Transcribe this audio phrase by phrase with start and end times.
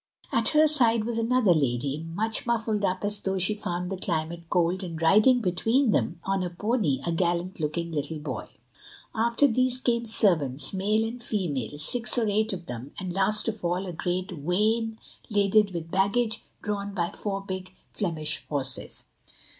[0.31, 4.49] At her side was another lady, much muffled up as though she found the climate
[4.49, 8.47] cold, and riding between them, on a pony, a gallant looking little boy.
[9.13, 13.63] After these came servants, male and female, six or eight of them, and last of
[13.63, 14.97] all a great wain,
[15.29, 19.03] laden with baggage, drawn by four big Flemish horses.